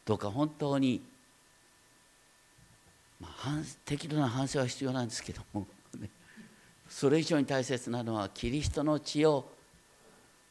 [0.03, 1.03] どうか本当に、
[3.21, 5.67] まあ、適度な反省は必要なんですけども、
[6.89, 9.47] それ以上に大切なのはキリストの血を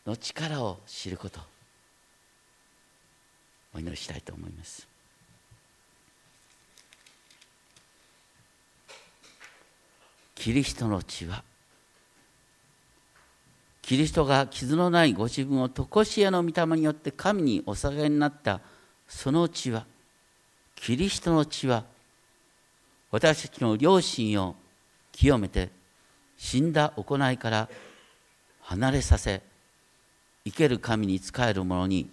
[0.06, 1.40] の力を知ること。
[3.74, 4.86] お祈りしたいと思います。
[10.36, 11.42] キリストの血は
[13.82, 18.60] キリストが傷のないご自分を常しえの御霊によって神にお下げになった
[19.08, 19.86] その血は
[20.76, 21.84] キリストの血は
[23.10, 24.56] 私たちの良心を
[25.12, 25.70] 清めて
[26.36, 27.68] 死んだ行いから
[28.60, 29.42] 離れさせ
[30.44, 32.08] 生ける神に仕えるものに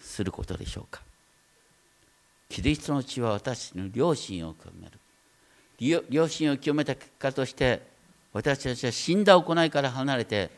[0.00, 1.02] することでしょうか。
[2.48, 4.97] キリストの血は私の良心を清める。
[5.78, 7.82] 良心を清めた結果として
[8.32, 10.50] 私たちは死んだ行いから離れて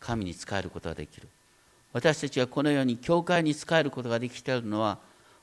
[0.00, 1.28] 神に仕えることができる。
[1.92, 4.98] 私たちはこのように教会に仕えることができているのは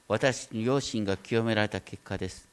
[0.08, 2.46] 私たちの良心が清められた結果です。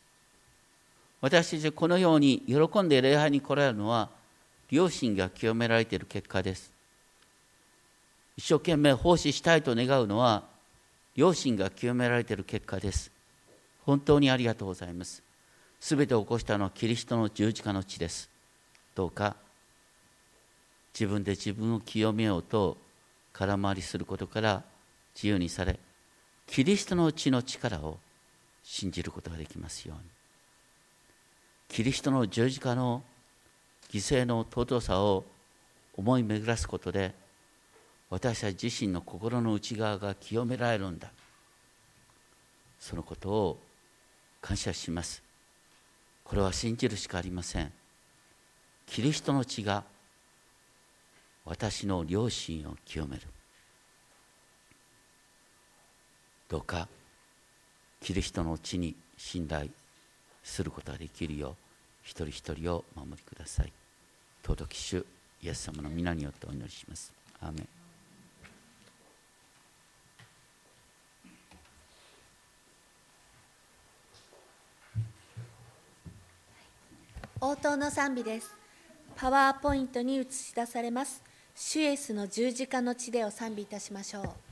[1.20, 4.08] 私たちはこのように喜んで礼拝に来られるのは
[4.70, 6.70] 良心が清められている結果です。
[8.36, 10.44] 一生懸命奉仕したいと願うのは
[11.16, 13.10] 良心が清められている結果です。
[13.84, 15.27] 本当にありがとうございます。
[15.80, 18.28] すべてを起こしたのはキリストの十字架の地です。
[18.94, 19.36] どうか
[20.92, 22.76] 自分で自分を清めようと
[23.32, 24.64] 空回りすることから
[25.14, 25.78] 自由にされ
[26.46, 27.98] キリストの血の力を
[28.64, 30.02] 信じることができますように。
[31.68, 33.02] キリストの十字架の
[33.90, 35.24] 犠牲の尊さを
[35.96, 37.14] 思い巡らすことで
[38.10, 41.10] 私たち自身の心の内側が清められるんだ。
[42.80, 43.58] そのことを
[44.40, 45.27] 感謝します。
[46.28, 47.72] これは信じるしかありません。
[48.86, 49.82] キリストの血が
[51.46, 53.22] 私の良心を清める。
[56.50, 56.86] どうか
[58.02, 59.70] キリストの血に信頼
[60.44, 61.54] することができるよう
[62.02, 63.72] 一人一人を守りください。
[64.44, 65.06] 尊き主
[65.42, 67.10] イエス様の皆によってお祈りします。
[67.40, 67.77] アーメン。
[77.40, 78.52] 応答の賛美です。
[79.14, 81.22] パワーポイントに映し出されます。
[81.54, 84.47] 主イエスの十字架の地でを賛美いたしましょう。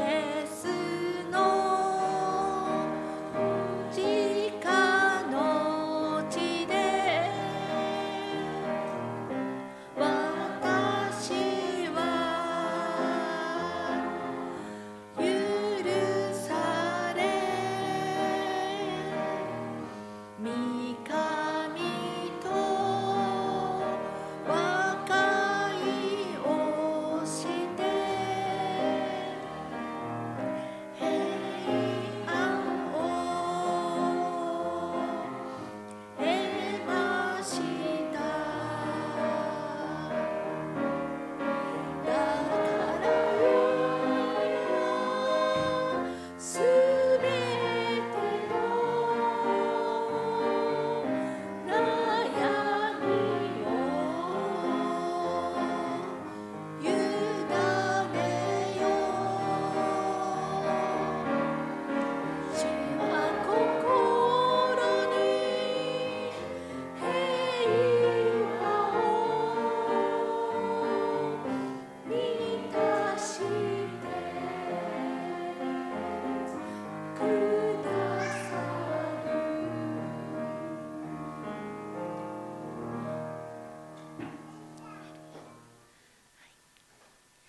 [0.00, 0.39] yeah.